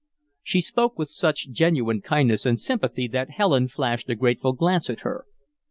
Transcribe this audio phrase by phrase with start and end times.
[0.41, 5.01] She spoke with such genuine kindness and sympathy that Helen flashed a grateful glance at
[5.01, 5.27] her.